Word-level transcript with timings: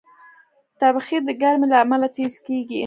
تبخیر 0.79 1.21
د 1.25 1.29
ګرمۍ 1.41 1.67
له 1.71 1.77
امله 1.83 2.07
تېز 2.15 2.33
کېږي. 2.45 2.79